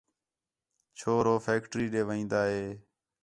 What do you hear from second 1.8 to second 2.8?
ݙے وین٘دا ہِے